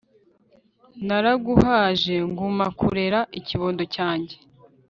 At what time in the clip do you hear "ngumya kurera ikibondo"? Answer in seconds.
2.29-3.83